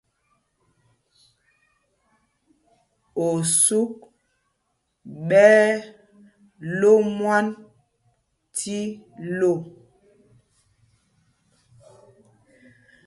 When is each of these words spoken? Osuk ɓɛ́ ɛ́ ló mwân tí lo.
Osuk 3.27 3.93
ɓɛ́ 5.29 5.53
ɛ́ 5.69 5.75
ló 6.79 6.93
mwân 7.17 7.45
tí 8.57 8.77
lo. 9.37 9.51